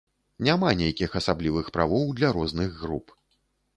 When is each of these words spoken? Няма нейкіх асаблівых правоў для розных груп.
Няма 0.45 0.69
нейкіх 0.79 1.13
асаблівых 1.21 1.69
правоў 1.77 2.09
для 2.21 2.33
розных 2.39 2.69
груп. 2.83 3.15